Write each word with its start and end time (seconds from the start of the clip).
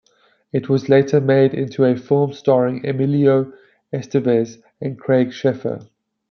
It 0.51 0.67
was 0.67 0.89
later 0.89 1.21
made 1.21 1.53
into 1.53 1.85
a 1.85 1.95
film 1.95 2.33
starring 2.33 2.83
Emilio 2.87 3.53
Estevez 3.93 4.57
and 4.81 4.97
Craig 4.99 5.27
Sheffer. 5.27 5.87